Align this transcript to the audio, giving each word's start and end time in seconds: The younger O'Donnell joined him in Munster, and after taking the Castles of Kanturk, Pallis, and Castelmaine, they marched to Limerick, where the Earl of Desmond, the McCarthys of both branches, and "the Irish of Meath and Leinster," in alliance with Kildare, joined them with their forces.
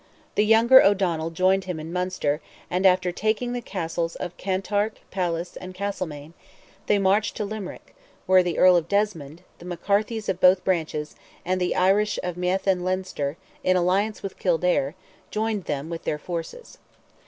The 0.33 0.43
younger 0.43 0.81
O'Donnell 0.81 1.29
joined 1.29 1.65
him 1.65 1.79
in 1.79 1.93
Munster, 1.93 2.41
and 2.71 2.87
after 2.87 3.11
taking 3.11 3.53
the 3.53 3.61
Castles 3.61 4.15
of 4.15 4.35
Kanturk, 4.35 4.97
Pallis, 5.11 5.55
and 5.57 5.75
Castelmaine, 5.75 6.33
they 6.87 6.97
marched 6.97 7.37
to 7.37 7.45
Limerick, 7.45 7.93
where 8.25 8.41
the 8.41 8.57
Earl 8.57 8.75
of 8.77 8.87
Desmond, 8.87 9.43
the 9.59 9.65
McCarthys 9.65 10.27
of 10.27 10.41
both 10.41 10.63
branches, 10.63 11.15
and 11.45 11.61
"the 11.61 11.75
Irish 11.75 12.17
of 12.23 12.35
Meath 12.35 12.65
and 12.65 12.83
Leinster," 12.83 13.37
in 13.63 13.77
alliance 13.77 14.23
with 14.23 14.39
Kildare, 14.39 14.95
joined 15.29 15.65
them 15.65 15.87
with 15.87 16.03
their 16.03 16.17
forces. 16.17 16.79